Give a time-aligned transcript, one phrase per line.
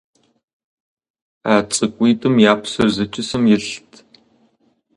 [1.53, 3.91] А цӏыкӏуитӏым я псэр зы чысэм илът.